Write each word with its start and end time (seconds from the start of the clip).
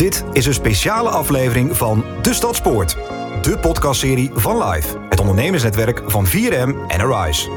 Dit 0.00 0.24
is 0.32 0.46
een 0.46 0.54
speciale 0.54 1.08
aflevering 1.08 1.76
van 1.76 2.04
De 2.22 2.34
Stadspoort. 2.34 2.96
De 3.42 3.58
podcastserie 3.58 4.30
van 4.34 4.68
Live, 4.68 4.98
het 5.08 5.20
ondernemersnetwerk 5.20 6.02
van 6.06 6.26
4M 6.26 6.88
en 6.88 7.00
Arise. 7.00 7.50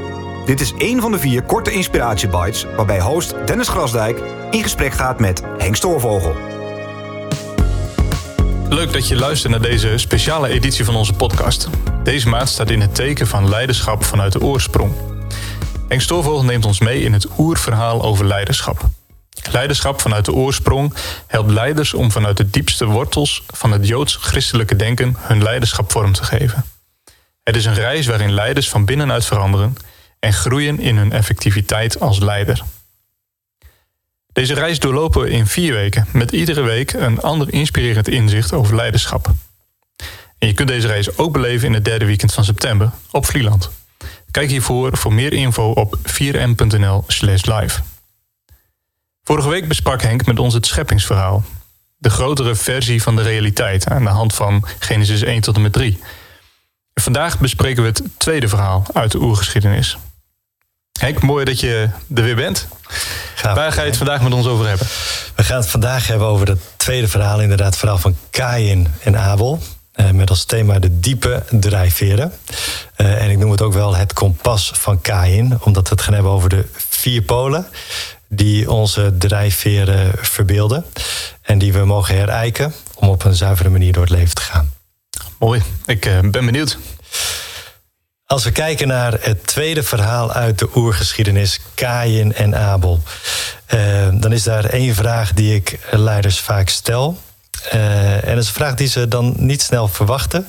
Dit 0.46 0.62
is 0.62 0.74
één 0.78 1.02
van 1.02 1.12
de 1.12 1.20
vier 1.20 1.44
korte 1.44 1.72
inspiratiebites 1.72 2.66
waarbij 2.76 3.02
host 3.02 3.36
Dennis 3.46 3.68
Grasdijk 3.68 4.22
in 4.52 4.64
gesprek 4.64 4.94
gaat 4.94 5.20
met 5.20 5.42
Henk 5.58 5.76
Stoorvogel. 5.76 6.36
Leuk 8.70 8.94
dat 8.94 9.08
je 9.08 9.16
luistert 9.16 9.52
naar 9.52 9.62
deze 9.62 9.98
speciale 9.98 10.48
editie 10.48 10.86
van 10.86 10.96
onze 10.96 11.14
podcast. 11.14 11.70
Deze 12.04 12.30
maand 12.30 12.50
staat 12.50 12.70
in 12.70 12.82
het 12.82 12.96
teken 12.96 13.28
van 13.28 13.50
leiderschap 13.50 14.04
vanuit 14.04 14.32
de 14.32 14.42
oorsprong. 14.42 15.13
Henk 15.94 16.06
Stoorvogel 16.06 16.44
neemt 16.44 16.66
ons 16.66 16.80
mee 16.80 17.02
in 17.02 17.14
het 17.14 17.28
oerverhaal 17.38 18.04
over 18.04 18.26
leiderschap. 18.26 18.90
Leiderschap 19.52 20.02
vanuit 20.02 20.26
de 20.26 20.34
oorsprong 20.34 20.94
helpt 21.28 21.52
leiders 21.52 21.94
om 21.94 22.12
vanuit 22.12 22.38
de 22.38 22.50
diepste 22.50 22.86
wortels 22.86 23.44
van 23.48 23.72
het 23.72 23.88
joods-christelijke 23.88 24.76
denken 24.76 25.16
hun 25.18 25.44
leiderschap 25.44 25.92
vorm 25.92 26.14
te 26.14 26.24
geven. 26.24 26.66
Het 27.44 27.56
is 27.56 27.66
een 27.66 27.74
reis 27.74 28.06
waarin 28.06 28.32
leiders 28.32 28.70
van 28.70 28.86
binnenuit 28.86 29.26
veranderen 29.26 29.76
en 30.20 30.34
groeien 30.34 30.80
in 30.80 30.98
hun 30.98 31.12
effectiviteit 31.12 32.00
als 32.00 32.20
leider. 32.20 32.62
Deze 34.32 34.54
reis 34.54 34.80
doorlopen 34.80 35.22
we 35.22 35.30
in 35.30 35.48
vier 35.48 35.74
weken, 35.74 36.08
met 36.12 36.32
iedere 36.32 36.62
week 36.62 36.94
een 36.94 37.22
ander 37.22 37.54
inspirerend 37.54 38.08
inzicht 38.08 38.54
over 38.54 38.76
leiderschap. 38.76 39.32
En 40.38 40.48
je 40.48 40.54
kunt 40.54 40.68
deze 40.68 40.88
reis 40.88 41.18
ook 41.18 41.34
beleven 41.34 41.68
in 41.68 41.74
het 41.74 41.86
derde 41.86 42.06
weekend 42.06 42.34
van 42.34 42.44
september 42.46 42.92
op 43.12 43.26
Vlieland. 43.26 43.83
Kijk 44.34 44.50
hiervoor 44.50 44.98
voor 44.98 45.14
meer 45.14 45.34
info 45.34 45.72
op 45.72 45.98
4m.nl/live. 46.04 47.82
Vorige 49.24 49.50
week 49.50 49.68
besprak 49.68 50.02
Henk 50.02 50.26
met 50.26 50.40
ons 50.40 50.54
het 50.54 50.66
scheppingsverhaal. 50.66 51.44
De 51.98 52.10
grotere 52.10 52.56
versie 52.56 53.02
van 53.04 53.16
de 53.16 53.22
realiteit 53.22 53.88
aan 53.88 54.04
de 54.04 54.10
hand 54.10 54.34
van 54.36 54.66
Genesis 54.80 55.22
1 55.22 55.42
tot 55.42 55.56
en 55.56 55.62
met 55.62 55.74
3. 55.74 56.00
vandaag 56.94 57.40
bespreken 57.40 57.84
we 57.84 57.90
het 57.90 58.04
tweede 58.18 58.48
verhaal 58.48 58.86
uit 58.94 59.12
de 59.12 59.22
oergeschiedenis. 59.22 59.98
Henk, 61.00 61.22
mooi 61.22 61.46
dat 61.46 61.60
je 61.60 61.90
er 62.16 62.24
weer 62.24 62.36
bent. 62.36 62.68
Waar 63.42 63.72
ga 63.72 63.82
je 63.82 63.88
het 63.88 63.98
vandaag 63.98 64.22
met 64.22 64.34
ons 64.34 64.48
over 64.48 64.68
hebben? 64.68 64.88
We 65.36 65.44
gaan 65.44 65.58
het 65.58 65.70
vandaag 65.70 66.08
hebben 66.08 66.28
over 66.28 66.48
het 66.48 66.62
tweede 66.78 67.08
verhaal, 67.08 67.42
inderdaad, 67.42 67.68
het 67.68 67.78
verhaal 67.78 67.98
van 67.98 68.18
Kain 68.30 68.94
en 69.04 69.18
Abel. 69.18 69.62
Eh, 69.94 70.10
met 70.10 70.30
als 70.30 70.46
thema 70.46 70.80
de 70.80 71.00
diepe 71.00 71.44
drijfveren. 71.50 72.34
Uh, 72.98 73.22
en 73.22 73.30
ik 73.30 73.38
noem 73.38 73.52
het 73.52 73.62
ook 73.62 73.74
wel 73.74 73.96
het 73.96 74.14
kompas 74.14 74.72
van 74.76 75.02
Kain, 75.02 75.58
omdat 75.62 75.88
we 75.88 75.94
het 75.96 76.04
gaan 76.04 76.14
hebben 76.14 76.32
over 76.32 76.50
de 76.50 76.66
vier 76.74 77.22
polen 77.22 77.68
die 78.28 78.72
onze 78.72 79.18
drijfveren 79.18 80.12
verbeelden. 80.16 80.86
En 81.42 81.58
die 81.58 81.74
we 81.74 81.86
mogen 81.86 82.16
herijken 82.16 82.74
om 82.96 83.10
op 83.10 83.24
een 83.24 83.36
zuivere 83.36 83.70
manier 83.70 83.94
door 83.94 84.04
het 84.04 84.12
leven 84.12 84.36
te 84.36 84.42
gaan. 84.42 84.74
Mooi, 85.40 85.62
ik 85.86 86.06
uh, 86.06 86.20
ben 86.20 86.46
benieuwd. 86.46 86.78
Als 88.26 88.44
we 88.44 88.52
kijken 88.52 88.88
naar 88.88 89.18
het 89.20 89.48
tweede 89.48 89.84
verhaal 89.84 90.32
uit 90.32 90.60
de 90.60 90.70
oergeschiedenis, 90.76 91.60
Kain 91.74 92.34
en 92.34 92.56
Abel, 92.56 93.02
dan 94.14 94.32
is 94.32 94.44
daar 94.44 94.66
één 94.66 94.96
vraag 94.96 95.34
die 95.34 95.56
ik 95.56 95.80
leiders 95.92 96.40
vaak 96.40 96.70
stel. 96.70 97.18
Uh, 97.74 98.28
en 98.28 98.36
dat 98.36 98.44
is 98.44 98.48
een 98.48 98.54
vraag 98.54 98.76
die 98.76 98.88
ze 98.88 99.08
dan 99.08 99.34
niet 99.38 99.62
snel 99.62 99.88
verwachten. 99.88 100.48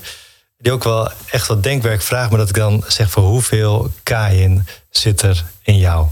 Die 0.59 0.73
ook 0.73 0.85
wel 0.85 1.11
echt 1.31 1.47
wat 1.47 1.63
denkwerk 1.63 2.03
vraagt, 2.03 2.31
maar 2.31 2.39
dat 2.39 2.49
ik 2.49 2.55
dan 2.55 2.85
zeg 2.89 3.11
voor 3.11 3.23
hoeveel 3.23 3.91
Kain 4.03 4.67
zit 4.91 5.23
er 5.23 5.45
in 5.63 5.79
jou? 5.79 6.07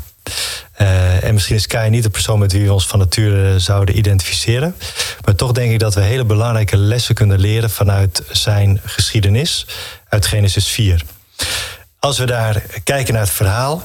Uh, 0.80 1.24
en 1.24 1.34
misschien 1.34 1.56
is 1.56 1.66
Kai 1.66 1.90
niet 1.90 2.02
de 2.02 2.10
persoon 2.10 2.38
met 2.38 2.52
wie 2.52 2.64
we 2.64 2.72
ons 2.72 2.86
van 2.86 2.98
nature 2.98 3.58
zouden 3.58 3.98
identificeren. 3.98 4.76
Maar 5.24 5.34
toch 5.34 5.52
denk 5.52 5.72
ik 5.72 5.78
dat 5.78 5.94
we 5.94 6.00
hele 6.00 6.24
belangrijke 6.24 6.76
lessen 6.76 7.14
kunnen 7.14 7.38
leren 7.38 7.70
vanuit 7.70 8.22
zijn 8.30 8.80
geschiedenis 8.84 9.66
uit 10.08 10.26
Genesis 10.26 10.68
4. 10.68 11.02
Als 11.98 12.18
we 12.18 12.26
daar 12.26 12.62
kijken 12.84 13.12
naar 13.14 13.22
het 13.22 13.32
verhaal. 13.32 13.82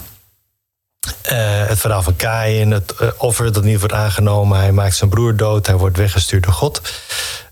Uh, 1.32 1.68
het 1.68 1.80
verhaal 1.80 2.04
van 2.04 2.16
Kain, 2.16 2.72
het 2.72 2.94
uh, 3.02 3.08
offer 3.18 3.54
dat 3.54 3.64
niet 3.64 3.80
wordt 3.80 3.94
aangenomen. 3.94 4.60
Hij 4.60 4.72
maakt 4.72 4.96
zijn 4.96 5.10
broer 5.10 5.36
dood, 5.36 5.68
hij 5.68 5.76
wordt 5.76 5.98
weggestuurd 5.98 6.44
door 6.44 6.54
God. 6.54 6.82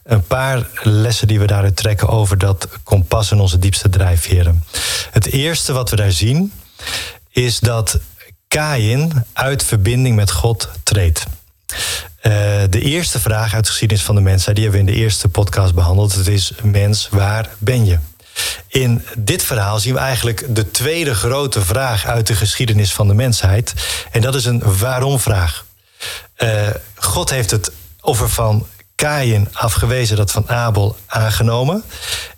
Een 0.04 0.24
paar 0.24 0.68
lessen 0.82 1.28
die 1.28 1.40
we 1.40 1.48
daaruit 1.48 1.76
trekken 1.76 2.08
over 2.08 2.38
dat 2.38 2.68
kompas 2.84 3.32
en 3.32 3.40
onze 3.40 3.60
diepste 3.60 3.90
drijfveren. 3.90 4.64
Het 5.12 5.26
eerste 5.26 5.74
wat 5.74 5.90
we 5.90 5.96
daar 5.96 6.12
zien 6.12 6.52
is 7.30 7.60
dat 7.60 8.00
Kain 8.48 9.26
uit 9.34 9.64
verbinding 9.64 10.16
met 10.16 10.32
God 10.32 10.70
treedt. 10.84 11.26
Uh, 12.22 12.34
de 12.70 12.82
eerste 12.82 13.20
vraag 13.20 13.54
uit 13.54 13.64
de 13.64 13.70
geschiedenis 13.70 14.04
van 14.04 14.16
de 14.16 14.22
mensheid, 14.22 14.56
die 14.56 14.66
hebben 14.66 14.86
we 14.86 14.92
in 14.92 14.98
de 14.98 15.02
eerste 15.04 15.28
podcast 15.28 15.74
behandeld. 15.74 16.16
Het 16.16 16.28
is: 16.28 16.54
mens, 16.64 17.08
waar 17.12 17.50
ben 17.58 17.86
je? 17.86 17.98
In 18.68 19.06
dit 19.18 19.44
verhaal 19.44 19.79
zien 19.79 19.94
we 19.94 20.00
eigenlijk 20.00 20.56
de 20.56 20.72
tweede 20.72 21.16
grote 21.16 21.62
vraag 21.62 22.06
uit 22.06 22.28
de 22.28 22.35
geschiedenis 22.35 22.94
van 22.94 23.07
de 23.07 23.13
mensheid. 23.13 23.73
En 24.12 24.22
dat 24.22 24.35
is 24.35 24.46
een 24.46 24.78
waarom-vraag. 24.79 25.66
Uh, 26.38 26.68
God 26.96 27.29
heeft 27.29 27.51
het 27.51 27.72
offer 28.01 28.29
van 28.29 28.68
Kain 28.96 29.47
afgewezen, 29.51 30.18
dat 30.18 30.31
van 30.31 30.50
Abel 30.50 30.97
aangenomen. 31.06 31.84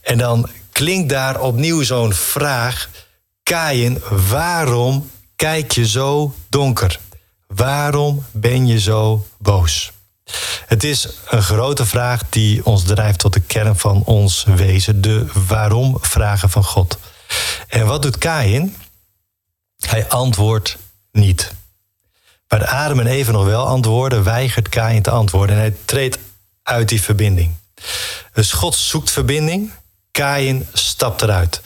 En 0.01 0.17
dan 0.17 0.49
klinkt 0.71 1.09
daar 1.09 1.39
opnieuw 1.39 1.83
zo'n 1.83 2.13
vraag: 2.13 2.89
Kain, 3.43 4.01
waarom 4.29 5.11
kijk 5.35 5.71
je 5.71 5.87
zo 5.87 6.33
donker? 6.49 6.99
Waarom 7.47 8.25
ben 8.31 8.67
je 8.67 8.79
zo 8.79 9.25
boos? 9.37 9.91
Het 10.65 10.83
is 10.83 11.07
een 11.29 11.43
grote 11.43 11.85
vraag 11.85 12.21
die 12.29 12.65
ons 12.65 12.83
drijft 12.83 13.19
tot 13.19 13.33
de 13.33 13.39
kern 13.39 13.77
van 13.77 14.03
ons 14.03 14.43
wezen, 14.43 15.01
de 15.01 15.25
waarom-vragen 15.47 16.49
van 16.49 16.63
God. 16.63 16.97
En 17.67 17.85
wat 17.85 18.01
doet 18.01 18.17
Kain? 18.17 18.75
Hij 19.79 20.07
antwoordt 20.07 20.77
niet. 21.11 21.53
Waar 22.47 22.65
Adam 22.65 22.99
en 22.99 23.07
Eva 23.07 23.31
nog 23.31 23.45
wel 23.45 23.65
antwoorden, 23.65 24.23
weigert 24.23 24.69
Kain 24.69 25.01
te 25.01 25.09
antwoorden 25.09 25.55
en 25.55 25.61
hij 25.61 25.75
treedt 25.85 26.17
uit 26.63 26.89
die 26.89 27.01
verbinding. 27.01 27.53
Dus 28.33 28.51
God 28.51 28.75
zoekt 28.75 29.11
verbinding, 29.11 29.71
Kain 30.11 30.67
stapt 30.73 31.21
eruit. 31.21 31.61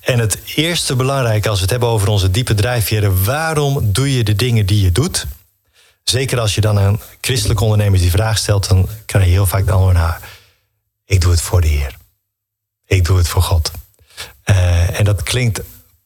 En 0.00 0.18
het 0.18 0.38
eerste 0.54 0.96
belangrijke 0.96 1.48
als 1.48 1.56
we 1.56 1.62
het 1.62 1.70
hebben 1.70 1.88
over 1.88 2.08
onze 2.08 2.30
diepe 2.30 2.54
drijfveren, 2.54 3.24
waarom 3.24 3.92
doe 3.92 4.16
je 4.16 4.24
de 4.24 4.36
dingen 4.36 4.66
die 4.66 4.80
je 4.80 4.92
doet? 4.92 5.26
Zeker 6.10 6.40
als 6.40 6.54
je 6.54 6.60
dan 6.60 6.78
aan 6.78 7.00
christelijke 7.20 7.62
ondernemers 7.62 8.02
die 8.02 8.10
vraag 8.10 8.38
stelt, 8.38 8.68
dan 8.68 8.88
krijg 9.06 9.24
je 9.24 9.30
heel 9.30 9.46
vaak 9.46 9.66
de 9.66 9.72
antwoord: 9.72 9.94
nou, 9.94 10.14
ik 11.04 11.20
doe 11.20 11.30
het 11.30 11.40
voor 11.40 11.60
de 11.60 11.66
Heer. 11.66 11.96
Ik 12.86 13.04
doe 13.04 13.16
het 13.16 13.28
voor 13.28 13.42
God. 13.42 13.70
Uh, 14.44 14.98
en 14.98 15.04
dat 15.04 15.22
klinkt 15.22 15.60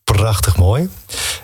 prachtig 0.05 0.57
mooi. 0.57 0.91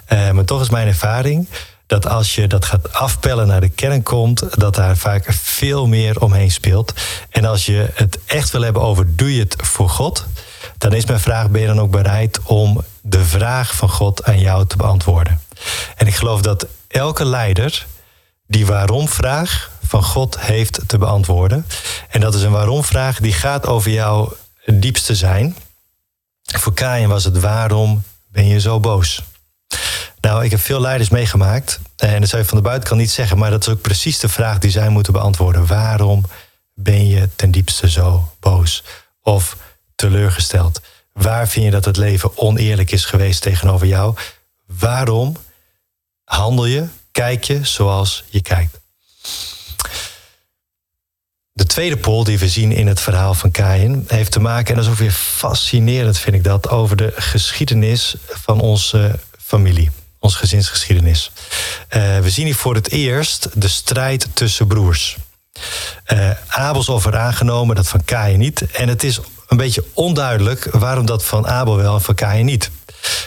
Uh, 0.08 0.30
maar 0.30 0.44
toch 0.44 0.60
is 0.60 0.70
mijn 0.70 0.86
ervaring 0.86 1.48
dat 1.86 2.06
als 2.06 2.34
je 2.34 2.46
dat 2.46 2.64
gaat 2.64 2.92
afpellen 2.92 3.46
naar 3.46 3.60
de 3.60 3.68
kern 3.68 4.02
komt, 4.02 4.60
dat 4.60 4.74
daar 4.74 4.96
vaak 4.96 5.32
veel 5.32 5.86
meer 5.86 6.20
omheen 6.20 6.50
speelt. 6.50 6.92
En 7.30 7.44
als 7.44 7.66
je 7.66 7.90
het 7.94 8.18
echt 8.26 8.50
wil 8.50 8.62
hebben 8.62 8.82
over 8.82 9.16
doe 9.16 9.34
je 9.34 9.40
het 9.40 9.56
voor 9.56 9.88
God, 9.88 10.26
dan 10.78 10.92
is 10.92 11.06
mijn 11.06 11.20
vraag: 11.20 11.50
ben 11.50 11.60
je 11.60 11.66
dan 11.66 11.80
ook 11.80 11.90
bereid 11.90 12.40
om 12.42 12.84
de 13.00 13.24
vraag 13.24 13.74
van 13.74 13.88
God 13.88 14.24
aan 14.24 14.38
jou 14.38 14.66
te 14.66 14.76
beantwoorden? 14.76 15.40
En 15.96 16.06
ik 16.06 16.14
geloof 16.14 16.40
dat 16.40 16.66
elke 16.88 17.24
leider 17.24 17.86
die 18.46 18.66
waarom-vraag 18.66 19.70
van 19.86 20.02
God 20.02 20.40
heeft 20.40 20.80
te 20.86 20.98
beantwoorden. 20.98 21.66
En 22.10 22.20
dat 22.20 22.34
is 22.34 22.42
een 22.42 22.50
waarom-vraag 22.50 23.20
die 23.20 23.32
gaat 23.32 23.66
over 23.66 23.90
jouw 23.90 24.36
diepste 24.66 25.14
zijn. 25.14 25.56
Voor 26.42 26.74
Kain 26.74 27.08
was 27.08 27.24
het 27.24 27.40
waarom 27.40 28.02
ben 28.28 28.46
je 28.46 28.60
zo 28.60 28.80
boos? 28.80 29.22
Nou, 30.20 30.44
ik 30.44 30.50
heb 30.50 30.60
veel 30.60 30.80
leiders 30.80 31.08
meegemaakt. 31.08 31.80
En 31.96 32.20
dat 32.20 32.28
zou 32.28 32.42
je 32.42 32.48
van 32.48 32.58
de 32.58 32.64
buitenkant 32.64 33.00
niet 33.00 33.10
zeggen, 33.10 33.38
maar 33.38 33.50
dat 33.50 33.66
is 33.66 33.72
ook 33.72 33.80
precies 33.80 34.18
de 34.18 34.28
vraag 34.28 34.58
die 34.58 34.70
zij 34.70 34.88
moeten 34.88 35.12
beantwoorden. 35.12 35.66
Waarom 35.66 36.24
ben 36.74 37.06
je 37.08 37.28
ten 37.36 37.50
diepste 37.50 37.90
zo 37.90 38.32
boos 38.40 38.84
of 39.22 39.56
teleurgesteld? 39.94 40.80
Waar 41.12 41.48
vind 41.48 41.64
je 41.64 41.70
dat 41.70 41.84
het 41.84 41.96
leven 41.96 42.38
oneerlijk 42.38 42.90
is 42.90 43.04
geweest 43.04 43.42
tegenover 43.42 43.86
jou? 43.86 44.16
Waarom 44.66 45.36
handel 46.24 46.66
je 46.66 46.86
kijk 47.16 47.44
je 47.44 47.60
zoals 47.62 48.24
je 48.28 48.42
kijkt. 48.42 48.80
De 51.52 51.66
tweede 51.66 51.96
pol 51.96 52.24
die 52.24 52.38
we 52.38 52.48
zien 52.48 52.72
in 52.72 52.86
het 52.86 53.00
verhaal 53.00 53.34
van 53.34 53.50
Kain 53.50 54.04
heeft 54.08 54.32
te 54.32 54.40
maken, 54.40 54.68
en 54.68 54.74
dat 54.74 54.84
is 54.84 54.90
ook 54.90 54.98
weer 54.98 55.12
fascinerend 55.12 56.18
vind 56.18 56.36
ik 56.36 56.44
dat, 56.44 56.68
over 56.68 56.96
de 56.96 57.12
geschiedenis 57.16 58.14
van 58.28 58.60
onze 58.60 59.18
familie, 59.38 59.90
onze 60.18 60.36
gezinsgeschiedenis. 60.36 61.30
Uh, 61.96 62.18
we 62.18 62.30
zien 62.30 62.44
hier 62.44 62.54
voor 62.54 62.74
het 62.74 62.90
eerst 62.90 63.48
de 63.54 63.68
strijd 63.68 64.28
tussen 64.32 64.66
broers. 64.66 65.16
Uh, 66.12 66.30
Abels 66.46 66.88
offer 66.88 67.16
aangenomen, 67.16 67.76
dat 67.76 67.88
van 67.88 68.04
Kain 68.04 68.38
niet. 68.38 68.70
En 68.70 68.88
het 68.88 69.02
is 69.02 69.20
een 69.48 69.56
beetje 69.56 69.84
onduidelijk 69.92 70.64
waarom 70.64 71.06
dat 71.06 71.24
van 71.24 71.46
Abel 71.46 71.76
wel 71.76 71.94
en 71.94 72.02
van 72.02 72.14
Kain 72.14 72.44
niet. 72.44 72.70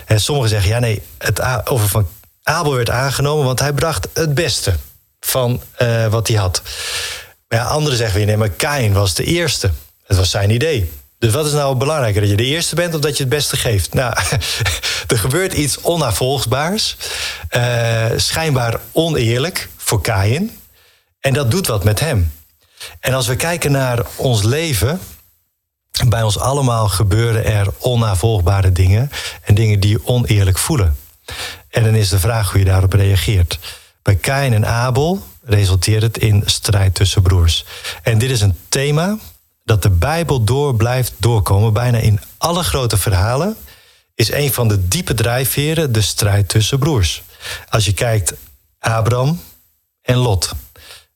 En 0.06 0.22
sommigen 0.22 0.50
zeggen, 0.50 0.70
ja 0.70 0.80
nee, 0.80 1.02
het 1.18 1.70
offer 1.70 1.90
van 1.90 2.08
Abel 2.50 2.74
werd 2.74 2.90
aangenomen, 2.90 3.46
want 3.46 3.60
hij 3.60 3.74
bracht 3.74 4.08
het 4.14 4.34
beste 4.34 4.76
van 5.20 5.62
uh, 5.82 6.08
wat 6.08 6.28
hij 6.28 6.38
had. 6.38 6.62
Maar 7.48 7.60
ja, 7.60 7.66
anderen 7.66 7.98
zeggen 7.98 8.18
weer, 8.18 8.26
nee, 8.26 8.38
maar 8.38 8.50
Kain 8.50 8.94
was 8.94 9.14
de 9.14 9.24
eerste. 9.24 9.72
Het 10.04 10.18
was 10.18 10.30
zijn 10.30 10.50
idee. 10.50 10.92
Dus 11.20 11.34
wat 11.34 11.46
is 11.46 11.52
nou 11.52 11.76
belangrijker, 11.76 12.22
dat 12.22 12.30
je 12.30 12.36
de 12.36 12.46
eerste 12.46 12.76
bent 12.76 12.94
of 12.96 13.02
dat 13.02 13.18
je 13.18 13.24
het 13.24 13.32
beste 13.32 13.58
geeft? 13.58 13.94
Nou, 13.94 14.14
er 15.08 15.20
gebeurt 15.20 15.54
iets 15.54 15.82
onnavolgbaars, 15.82 16.98
uh, 17.52 18.06
schijnbaar 18.16 18.80
oneerlijk 18.92 19.70
voor 19.78 20.02
Kain. 20.02 20.60
En 21.20 21.34
dat 21.34 21.52
doet 21.52 21.68
wat 21.68 21.84
met 21.84 22.00
hem. 22.00 22.32
En 23.00 23.14
als 23.14 23.28
we 23.28 23.36
kijken 23.36 23.72
naar 23.72 24.06
ons 24.16 24.44
leven, 24.44 25.00
bij 26.08 26.24
ons 26.24 26.40
allemaal 26.40 26.88
gebeuren 26.88 27.46
er 27.46 27.68
onnavolgbare 27.78 28.72
dingen 28.72 29.12
en 29.44 29.56
dingen 29.56 29.80
die 29.80 30.08
oneerlijk 30.08 30.58
voelen. 30.58 30.96
En 31.80 31.86
dan 31.86 31.96
is 31.96 32.10
de 32.10 32.20
vraag 32.20 32.52
hoe 32.52 32.60
je 32.60 32.66
daarop 32.66 32.94
reageert. 32.94 33.60
Bij 34.02 34.16
Kain 34.16 34.54
en 34.54 34.66
Abel 34.66 35.24
resulteert 35.44 36.02
het 36.02 36.18
in 36.18 36.44
strijd 36.46 36.96
tussen 36.96 37.22
broers. 37.22 37.66
En 38.04 38.18
dit 38.18 38.30
is 38.30 38.42
een 38.42 38.58
thema 38.70 39.18
dat 39.64 39.82
de 39.82 39.90
Bijbel 39.90 40.44
door 40.44 40.76
blijft 40.76 41.14
doorkomen. 41.18 41.74
Bijna 41.74 41.98
in 41.98 42.20
alle 42.38 42.64
grote 42.64 42.98
verhalen 42.98 43.58
is 44.16 44.32
een 44.32 44.54
van 44.54 44.68
de 44.68 44.88
diepe 44.88 45.14
drijfveren 45.14 45.92
de 45.92 46.02
strijd 46.02 46.50
tussen 46.50 46.80
broers. 46.80 47.24
Als 47.70 47.86
je 47.86 47.94
kijkt, 47.94 48.34
Abraham 48.80 49.42
en 50.02 50.16
Lot, 50.16 50.52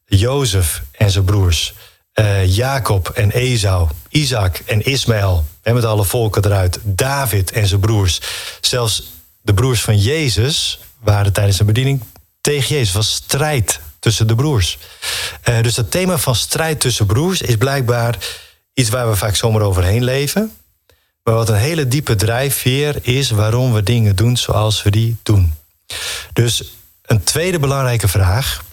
Jozef 0.05 0.83
en 0.91 1.11
zijn 1.11 1.25
broers, 1.25 1.73
uh, 2.13 2.55
Jacob 2.55 3.09
en 3.09 3.31
Esau, 3.31 3.87
Isaac 4.09 4.57
en 4.57 4.85
Ismaël, 4.85 5.45
en 5.61 5.73
met 5.73 5.85
alle 5.85 6.03
volken 6.03 6.45
eruit, 6.45 6.79
David 6.83 7.51
en 7.51 7.67
zijn 7.67 7.79
broers. 7.79 8.21
Zelfs 8.61 9.11
de 9.43 9.53
broers 9.53 9.81
van 9.81 9.97
Jezus 9.97 10.79
waren 10.99 11.33
tijdens 11.33 11.55
zijn 11.55 11.67
bediening 11.67 12.01
tegen 12.41 12.75
Jezus. 12.75 12.93
was 12.93 13.13
strijd 13.13 13.79
tussen 13.99 14.27
de 14.27 14.35
broers. 14.35 14.77
Uh, 15.49 15.61
dus 15.61 15.75
het 15.75 15.91
thema 15.91 16.17
van 16.17 16.35
strijd 16.35 16.79
tussen 16.79 17.05
broers 17.05 17.41
is 17.41 17.55
blijkbaar 17.55 18.17
iets 18.73 18.89
waar 18.89 19.09
we 19.09 19.15
vaak 19.15 19.35
zomaar 19.35 19.61
overheen 19.61 20.03
leven. 20.03 20.57
Maar 21.23 21.33
wat 21.33 21.49
een 21.49 21.55
hele 21.55 21.87
diepe 21.87 22.15
drijfveer 22.15 22.99
is 23.01 23.29
waarom 23.29 23.73
we 23.73 23.83
dingen 23.83 24.15
doen 24.15 24.37
zoals 24.37 24.83
we 24.83 24.91
die 24.91 25.17
doen. 25.23 25.53
Dus 26.33 26.63
een 27.01 27.23
tweede 27.23 27.59
belangrijke 27.59 28.07
vraag 28.07 28.63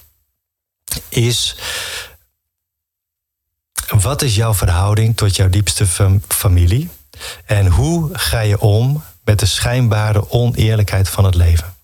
is: 1.09 1.55
wat 3.87 4.21
is 4.21 4.35
jouw 4.35 4.53
verhouding 4.53 5.17
tot 5.17 5.35
jouw 5.35 5.49
diepste 5.49 5.85
familie? 6.27 6.89
En 7.45 7.67
hoe 7.67 8.09
ga 8.13 8.39
je 8.39 8.59
om 8.59 9.03
met 9.23 9.39
de 9.39 9.45
schijnbare 9.45 10.31
oneerlijkheid 10.31 11.09
van 11.09 11.25
het 11.25 11.35
leven? 11.35 11.75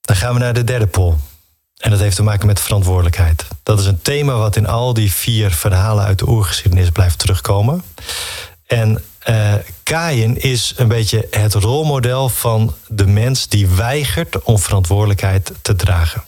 Dan 0.00 0.16
gaan 0.16 0.34
we 0.34 0.40
naar 0.40 0.54
de 0.54 0.64
derde 0.64 0.86
pol. 0.86 1.16
En 1.76 1.90
dat 1.90 2.00
heeft 2.00 2.16
te 2.16 2.22
maken 2.22 2.46
met 2.46 2.60
verantwoordelijkheid. 2.60 3.46
Dat 3.62 3.78
is 3.78 3.86
een 3.86 4.02
thema 4.02 4.34
wat 4.34 4.56
in 4.56 4.66
al 4.66 4.94
die 4.94 5.12
vier 5.12 5.50
verhalen 5.50 6.04
uit 6.04 6.18
de 6.18 6.28
oergeschiedenis 6.28 6.90
blijft 6.90 7.18
terugkomen. 7.18 7.82
En 8.66 9.04
uh, 9.28 9.54
Kain 9.82 10.40
is 10.40 10.74
een 10.76 10.88
beetje 10.88 11.26
het 11.30 11.54
rolmodel 11.54 12.28
van 12.28 12.74
de 12.88 13.06
mens 13.06 13.48
die 13.48 13.68
weigert 13.68 14.42
om 14.42 14.58
verantwoordelijkheid 14.58 15.52
te 15.62 15.74
dragen. 15.74 16.24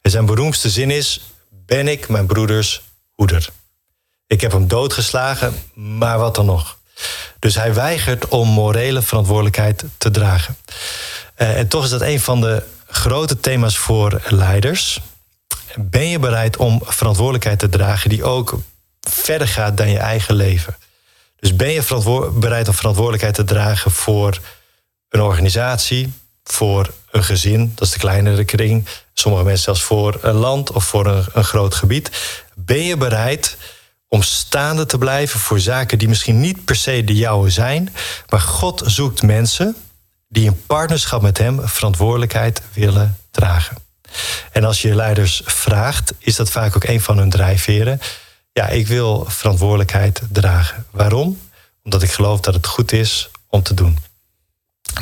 En 0.00 0.10
zijn 0.10 0.26
beroemdste 0.26 0.70
zin 0.70 0.90
is: 0.90 1.20
Ben 1.48 1.88
ik 1.88 2.08
mijn 2.08 2.26
broeders 2.26 2.82
hoeder? 3.14 3.48
Ik 4.26 4.40
heb 4.40 4.52
hem 4.52 4.68
doodgeslagen, 4.68 5.54
maar 5.74 6.18
wat 6.18 6.34
dan 6.34 6.46
nog? 6.46 6.78
Dus 7.40 7.54
hij 7.54 7.74
weigert 7.74 8.28
om 8.28 8.48
morele 8.48 9.02
verantwoordelijkheid 9.02 9.84
te 9.98 10.10
dragen. 10.10 10.56
Uh, 11.36 11.58
en 11.58 11.68
toch 11.68 11.84
is 11.84 11.90
dat 11.90 12.00
een 12.00 12.20
van 12.20 12.40
de 12.40 12.62
grote 12.86 13.40
thema's 13.40 13.78
voor 13.78 14.22
leiders. 14.28 15.00
Ben 15.76 16.08
je 16.08 16.18
bereid 16.18 16.56
om 16.56 16.82
verantwoordelijkheid 16.84 17.58
te 17.58 17.68
dragen 17.68 18.10
die 18.10 18.24
ook 18.24 18.58
verder 19.00 19.48
gaat 19.48 19.76
dan 19.76 19.90
je 19.90 19.98
eigen 19.98 20.34
leven? 20.34 20.76
Dus 21.36 21.56
ben 21.56 21.70
je 21.70 22.30
bereid 22.34 22.68
om 22.68 22.74
verantwoordelijkheid 22.74 23.34
te 23.34 23.44
dragen 23.44 23.90
voor 23.90 24.38
een 25.08 25.20
organisatie, 25.20 26.12
voor 26.44 26.90
een 27.10 27.24
gezin, 27.24 27.72
dat 27.74 27.86
is 27.86 27.92
de 27.92 27.98
kleinere 27.98 28.44
kring, 28.44 28.86
sommige 29.14 29.44
mensen 29.44 29.64
zelfs 29.64 29.82
voor 29.82 30.18
een 30.20 30.34
land 30.34 30.72
of 30.72 30.84
voor 30.84 31.06
een 31.32 31.44
groot 31.44 31.74
gebied. 31.74 32.10
Ben 32.54 32.84
je 32.84 32.96
bereid 32.96 33.56
om 34.12 34.22
staande 34.22 34.86
te 34.86 34.98
blijven 34.98 35.40
voor 35.40 35.60
zaken 35.60 35.98
die 35.98 36.08
misschien 36.08 36.40
niet 36.40 36.64
per 36.64 36.76
se 36.76 37.04
de 37.04 37.14
jouwe 37.14 37.50
zijn, 37.50 37.94
maar 38.28 38.40
God 38.40 38.82
zoekt 38.86 39.22
mensen 39.22 39.76
die 40.28 40.44
in 40.44 40.66
partnerschap 40.66 41.22
met 41.22 41.38
hem 41.38 41.68
verantwoordelijkheid 41.68 42.62
willen 42.72 43.18
dragen. 43.30 43.76
En 44.52 44.64
als 44.64 44.82
je 44.82 44.94
leiders 44.94 45.42
vraagt, 45.44 46.12
is 46.18 46.36
dat 46.36 46.50
vaak 46.50 46.76
ook 46.76 46.84
een 46.84 47.00
van 47.00 47.18
hun 47.18 47.30
drijfveren. 47.30 48.00
Ja, 48.52 48.68
ik 48.68 48.86
wil 48.86 49.24
verantwoordelijkheid 49.28 50.20
dragen. 50.28 50.86
Waarom? 50.90 51.40
Omdat 51.84 52.02
ik 52.02 52.10
geloof 52.10 52.40
dat 52.40 52.54
het 52.54 52.66
goed 52.66 52.92
is 52.92 53.30
om 53.48 53.62
te 53.62 53.74
doen. 53.74 53.98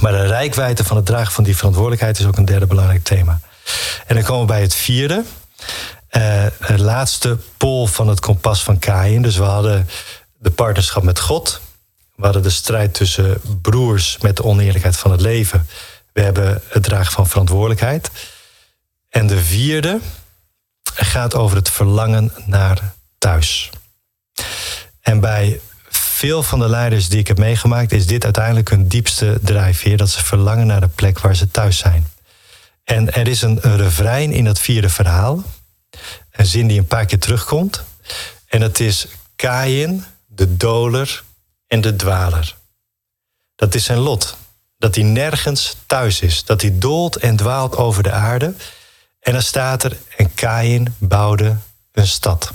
Maar 0.00 0.12
de 0.12 0.26
rijkwijde 0.26 0.84
van 0.84 0.96
het 0.96 1.06
dragen 1.06 1.32
van 1.32 1.44
die 1.44 1.56
verantwoordelijkheid 1.56 2.18
is 2.18 2.26
ook 2.26 2.36
een 2.36 2.44
derde 2.44 2.66
belangrijk 2.66 3.04
thema. 3.04 3.40
En 4.06 4.14
dan 4.14 4.24
komen 4.24 4.46
we 4.46 4.52
bij 4.52 4.62
het 4.62 4.74
vierde. 4.74 5.24
Uh, 6.18 6.46
laatste 6.76 7.38
pol 7.56 7.86
van 7.86 8.08
het 8.08 8.20
kompas 8.20 8.62
van 8.62 8.78
Kain. 8.78 9.22
Dus 9.22 9.36
we 9.36 9.44
hadden 9.44 9.88
de 10.38 10.50
partnerschap 10.50 11.02
met 11.02 11.20
God. 11.20 11.60
We 12.16 12.24
hadden 12.24 12.42
de 12.42 12.50
strijd 12.50 12.94
tussen 12.94 13.40
broers 13.62 14.18
met 14.20 14.36
de 14.36 14.44
oneerlijkheid 14.44 14.96
van 14.96 15.10
het 15.10 15.20
leven. 15.20 15.66
We 16.12 16.20
hebben 16.20 16.62
het 16.68 16.82
dragen 16.82 17.12
van 17.12 17.26
verantwoordelijkheid. 17.26 18.10
En 19.08 19.26
de 19.26 19.38
vierde 19.38 20.00
gaat 20.94 21.34
over 21.34 21.56
het 21.56 21.70
verlangen 21.70 22.32
naar 22.46 22.94
thuis. 23.18 23.70
En 25.00 25.20
bij 25.20 25.60
veel 25.88 26.42
van 26.42 26.58
de 26.58 26.68
leiders 26.68 27.08
die 27.08 27.18
ik 27.18 27.28
heb 27.28 27.38
meegemaakt, 27.38 27.92
is 27.92 28.06
dit 28.06 28.24
uiteindelijk 28.24 28.70
hun 28.70 28.88
diepste 28.88 29.38
drijfveer: 29.42 29.96
dat 29.96 30.10
ze 30.10 30.24
verlangen 30.24 30.66
naar 30.66 30.80
de 30.80 30.88
plek 30.88 31.18
waar 31.18 31.36
ze 31.36 31.50
thuis 31.50 31.78
zijn. 31.78 32.06
En 32.84 33.12
er 33.12 33.28
is 33.28 33.42
een 33.42 33.60
refrein 33.60 34.32
in 34.32 34.44
dat 34.44 34.58
vierde 34.58 34.88
verhaal, 34.88 35.42
een 36.38 36.46
zin 36.46 36.66
die 36.66 36.78
een 36.78 36.86
paar 36.86 37.06
keer 37.06 37.18
terugkomt. 37.18 37.84
En 38.46 38.60
dat 38.60 38.80
is 38.80 39.06
Kain, 39.36 40.04
de 40.26 40.56
doler, 40.56 41.24
en 41.66 41.80
de 41.80 41.96
dwaler. 41.96 42.56
Dat 43.54 43.74
is 43.74 43.84
zijn 43.84 43.98
lot. 43.98 44.36
Dat 44.76 44.94
hij 44.94 45.04
nergens 45.04 45.76
thuis 45.86 46.20
is. 46.20 46.44
Dat 46.44 46.60
hij 46.60 46.78
doolt 46.78 47.16
en 47.16 47.36
dwaalt 47.36 47.76
over 47.76 48.02
de 48.02 48.10
aarde. 48.10 48.54
En 49.20 49.32
dan 49.32 49.42
staat 49.42 49.84
er: 49.84 49.96
En 50.16 50.34
Kain 50.34 50.94
bouwde 50.98 51.56
een 51.92 52.06
stad. 52.06 52.52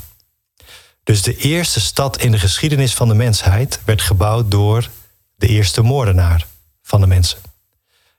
Dus 1.02 1.22
de 1.22 1.36
eerste 1.36 1.80
stad 1.80 2.20
in 2.20 2.30
de 2.30 2.38
geschiedenis 2.38 2.94
van 2.94 3.08
de 3.08 3.14
mensheid 3.14 3.80
werd 3.84 4.02
gebouwd 4.02 4.50
door 4.50 4.88
de 5.36 5.46
eerste 5.46 5.82
moordenaar 5.82 6.46
van 6.82 7.00
de 7.00 7.06
mensen. 7.06 7.38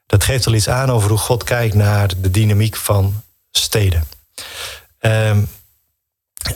Dat 0.05 0.23
geeft 0.23 0.47
al 0.47 0.53
iets 0.53 0.69
aan 0.69 0.89
over 0.89 1.09
hoe 1.09 1.17
God 1.17 1.43
kijkt 1.43 1.75
naar 1.75 2.21
de 2.21 2.31
dynamiek 2.31 2.75
van 2.75 3.23
steden. 3.51 4.07
Um, 4.99 5.47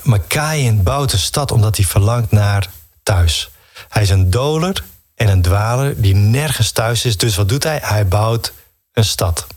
maar 0.03 0.19
Kain 0.19 0.83
bouwt 0.83 1.13
een 1.13 1.19
stad 1.19 1.51
omdat 1.51 1.75
hij 1.75 1.85
verlangt 1.85 2.31
naar 2.31 2.69
thuis. 3.03 3.49
Hij 3.89 4.01
is 4.01 4.09
een 4.09 4.29
doler 4.29 4.83
en 5.15 5.27
een 5.27 5.41
dwaler 5.41 6.01
die 6.01 6.15
nergens 6.15 6.71
thuis 6.71 7.05
is. 7.05 7.17
Dus 7.17 7.35
wat 7.35 7.49
doet 7.49 7.63
hij? 7.63 7.79
Hij 7.83 8.07
bouwt 8.07 8.53
een 8.93 9.05
stad. 9.05 9.47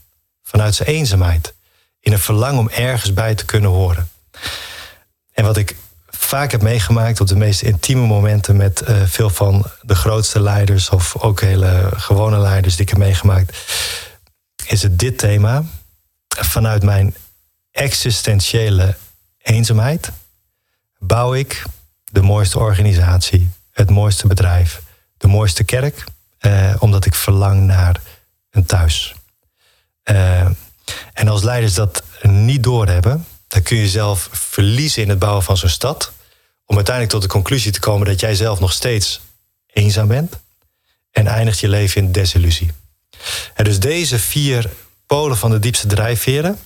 Vanuit 0.43 0.75
zijn 0.75 0.89
eenzaamheid. 0.89 1.55
In 2.01 2.13
een 2.13 2.19
verlangen 2.19 2.59
om 2.59 2.69
ergens 2.69 3.13
bij 3.13 3.35
te 3.35 3.45
kunnen 3.45 3.71
horen. 3.71 4.11
En 5.33 5.45
wat 5.45 5.57
ik 5.57 5.77
vaak 6.09 6.51
heb 6.51 6.63
meegemaakt 6.63 7.21
op 7.21 7.27
de 7.27 7.37
meest 7.37 7.63
intieme 7.63 8.07
momenten 8.07 8.57
met 8.57 8.83
uh, 8.89 9.03
veel 9.05 9.31
van 9.31 9.67
de 9.81 9.95
grootste 9.95 10.41
leiders 10.41 10.89
of 10.89 11.17
ook 11.17 11.41
hele 11.41 11.91
gewone 11.97 12.39
leiders 12.39 12.75
die 12.77 12.83
ik 12.83 12.89
heb 12.89 12.99
meegemaakt, 12.99 13.59
is 14.67 14.83
het 14.83 14.99
dit 14.99 15.19
thema. 15.19 15.65
Vanuit 16.29 16.83
mijn 16.83 17.15
existentiële 17.71 18.97
eenzaamheid 19.43 20.13
bouw 21.03 21.35
ik 21.35 21.63
de 22.05 22.23
mooiste 22.23 22.59
organisatie, 22.59 23.51
het 23.71 23.91
mooiste 23.91 24.27
bedrijf, 24.27 24.83
de 25.17 25.27
mooiste 25.27 25.65
kerk, 25.65 26.05
eh, 26.39 26.75
omdat 26.79 27.05
ik 27.05 27.15
verlang 27.15 27.61
naar 27.61 28.01
een 28.51 28.65
thuis. 28.65 29.15
Eh, 30.03 30.47
en 31.13 31.29
als 31.29 31.43
leiders 31.43 31.75
dat 31.75 32.03
niet 32.23 32.63
doorhebben, 32.63 33.27
dan 33.49 33.63
kun 33.63 33.77
je 33.77 33.89
zelf 33.89 34.29
verliezen 34.33 35.03
in 35.03 35.09
het 35.09 35.19
bouwen 35.19 35.43
van 35.43 35.57
zo'n 35.57 35.69
stad, 35.69 36.13
om 36.67 36.77
uiteindelijk 36.77 37.15
tot 37.15 37.23
de 37.23 37.37
conclusie 37.37 37.73
te 37.73 37.81
komen 37.81 38.07
dat 38.07 38.21
jij 38.21 38.35
zelf 38.35 38.61
nog 38.61 38.73
steeds 38.73 39.21
eenzaam 39.67 40.09
bent 40.09 40.41
en 41.11 41.27
eindigt 41.27 41.61
je 41.61 41.69
leven 41.69 42.03
in 42.03 42.13
desillusie. 42.13 42.71
Dus 43.57 43.81
deze 43.81 44.19
vier 44.19 44.71
polen 45.07 45.37
van 45.37 45.51
de 45.51 45.59
diepste 45.59 45.87
drijfveren, 45.87 46.59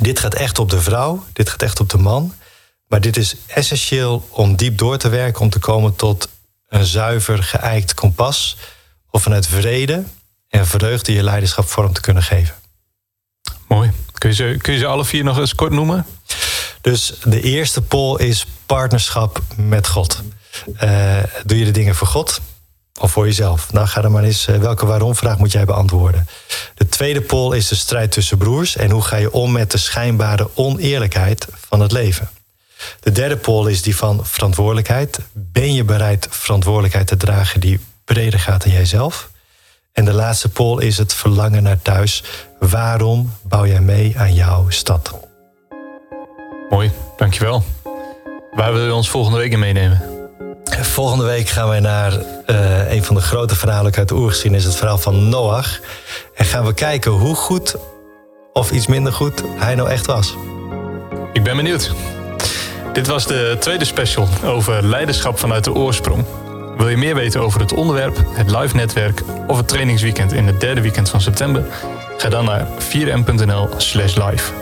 dit 0.00 0.18
gaat 0.18 0.34
echt 0.34 0.58
op 0.58 0.70
de 0.70 0.80
vrouw, 0.80 1.24
dit 1.32 1.48
gaat 1.48 1.62
echt 1.62 1.80
op 1.80 1.88
de 1.88 1.98
man, 1.98 2.34
maar 2.90 3.00
dit 3.00 3.16
is 3.16 3.34
essentieel 3.46 4.26
om 4.30 4.56
diep 4.56 4.78
door 4.78 4.98
te 4.98 5.08
werken, 5.08 5.40
om 5.40 5.50
te 5.50 5.58
komen 5.58 5.96
tot 5.96 6.28
een 6.68 6.84
zuiver 6.84 7.42
geëikt 7.42 7.94
kompas. 7.94 8.56
Of 9.10 9.22
vanuit 9.22 9.46
vrede 9.46 10.04
en 10.48 10.66
vreugde 10.66 11.12
je 11.12 11.22
leiderschap 11.22 11.68
vorm 11.68 11.92
te 11.92 12.00
kunnen 12.00 12.22
geven. 12.22 12.54
Mooi. 13.68 13.90
Kun 14.12 14.28
je, 14.28 14.34
ze, 14.34 14.56
kun 14.60 14.72
je 14.72 14.78
ze 14.78 14.86
alle 14.86 15.04
vier 15.04 15.24
nog 15.24 15.38
eens 15.38 15.54
kort 15.54 15.72
noemen? 15.72 16.06
Dus 16.80 17.14
de 17.24 17.40
eerste 17.40 17.82
poll 17.82 18.18
is 18.18 18.46
partnerschap 18.66 19.40
met 19.56 19.88
God. 19.88 20.22
Uh, 20.82 21.22
doe 21.44 21.58
je 21.58 21.64
de 21.64 21.70
dingen 21.70 21.94
voor 21.94 22.06
God 22.06 22.40
of 23.00 23.10
voor 23.12 23.26
jezelf? 23.26 23.72
Nou, 23.72 23.86
ga 23.86 24.00
dan 24.00 24.12
maar 24.12 24.24
eens. 24.24 24.48
Uh, 24.48 24.56
welke 24.56 24.86
waarom-vraag 24.86 25.38
moet 25.38 25.52
jij 25.52 25.64
beantwoorden? 25.64 26.26
De 26.74 26.88
tweede 26.88 27.20
poll 27.20 27.56
is 27.56 27.68
de 27.68 27.74
strijd 27.74 28.12
tussen 28.12 28.38
broers. 28.38 28.76
En 28.76 28.90
hoe 28.90 29.02
ga 29.02 29.16
je 29.16 29.32
om 29.32 29.52
met 29.52 29.70
de 29.70 29.78
schijnbare 29.78 30.50
oneerlijkheid 30.54 31.46
van 31.68 31.80
het 31.80 31.92
leven? 31.92 32.30
De 33.00 33.12
derde 33.12 33.36
poll 33.36 33.70
is 33.70 33.82
die 33.82 33.96
van 33.96 34.26
verantwoordelijkheid. 34.26 35.20
Ben 35.32 35.74
je 35.74 35.84
bereid 35.84 36.26
verantwoordelijkheid 36.30 37.06
te 37.06 37.16
dragen 37.16 37.60
die 37.60 37.80
breder 38.04 38.40
gaat 38.40 38.62
dan 38.62 38.72
jijzelf? 38.72 39.30
En 39.92 40.04
de 40.04 40.12
laatste 40.12 40.48
poll 40.48 40.82
is 40.82 40.98
het 40.98 41.14
verlangen 41.14 41.62
naar 41.62 41.82
thuis. 41.82 42.24
Waarom 42.58 43.32
bouw 43.42 43.66
jij 43.66 43.80
mee 43.80 44.14
aan 44.18 44.34
jouw 44.34 44.68
stad? 44.68 45.14
Mooi, 46.70 46.90
dankjewel. 47.16 47.64
Waar 48.52 48.72
wil 48.72 48.84
je 48.84 48.94
ons 48.94 49.10
volgende 49.10 49.38
week 49.38 49.52
in 49.52 49.58
meenemen? 49.58 50.02
Volgende 50.80 51.24
week 51.24 51.48
gaan 51.48 51.68
wij 51.68 51.80
naar 51.80 52.12
uh, 52.46 52.92
een 52.92 53.04
van 53.04 53.14
de 53.14 53.20
grote 53.20 53.56
verhalen 53.56 53.94
uit 53.94 54.08
de 54.08 54.14
oergeschiedenis, 54.14 54.64
het 54.64 54.76
verhaal 54.76 54.98
van 54.98 55.28
Noach. 55.28 55.80
En 56.34 56.44
gaan 56.44 56.64
we 56.64 56.74
kijken 56.74 57.10
hoe 57.10 57.34
goed 57.34 57.76
of 58.52 58.70
iets 58.70 58.86
minder 58.86 59.12
goed 59.12 59.42
hij 59.56 59.74
nou 59.74 59.88
echt 59.88 60.06
was. 60.06 60.34
Ik 61.32 61.42
ben 61.42 61.56
benieuwd. 61.56 61.92
Dit 62.92 63.06
was 63.06 63.26
de 63.26 63.56
tweede 63.60 63.84
special 63.84 64.28
over 64.44 64.86
leiderschap 64.86 65.38
vanuit 65.38 65.64
de 65.64 65.72
oorsprong. 65.72 66.24
Wil 66.76 66.88
je 66.88 66.96
meer 66.96 67.14
weten 67.14 67.40
over 67.40 67.60
het 67.60 67.72
onderwerp, 67.72 68.16
het 68.32 68.50
live 68.50 68.76
netwerk 68.76 69.22
of 69.46 69.56
het 69.56 69.68
trainingsweekend 69.68 70.32
in 70.32 70.46
het 70.46 70.60
derde 70.60 70.80
weekend 70.80 71.10
van 71.10 71.20
september? 71.20 71.64
Ga 72.16 72.28
dan 72.28 72.44
naar 72.44 72.66
4m.nl/slash 72.78 74.14
live. 74.14 74.52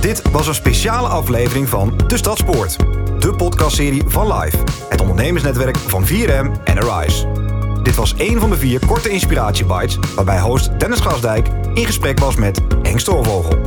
Dit 0.00 0.22
was 0.30 0.46
een 0.46 0.54
speciale 0.54 1.08
aflevering 1.08 1.68
van 1.68 2.00
De 2.06 2.16
Stadspoort, 2.16 2.76
de 3.18 3.34
podcastserie 3.36 4.02
van 4.06 4.32
Live, 4.32 4.56
het 4.88 5.00
ondernemersnetwerk 5.00 5.76
van 5.76 6.06
4M 6.06 6.62
en 6.64 6.78
Arise. 6.82 7.26
Dit 7.82 7.94
was 7.94 8.14
een 8.16 8.40
van 8.40 8.50
de 8.50 8.56
vier 8.56 8.86
korte 8.86 9.08
inspiratiebites 9.08 9.98
waarbij 10.14 10.40
host 10.40 10.80
Dennis 10.80 11.00
Grasdijk 11.00 11.48
in 11.74 11.86
gesprek 11.86 12.18
was 12.18 12.36
met 12.36 12.60
Henk 12.82 13.00
Stoorvogel. 13.00 13.58